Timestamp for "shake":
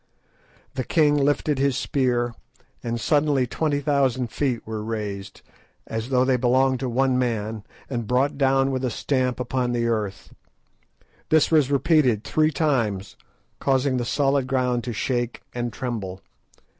14.93-15.43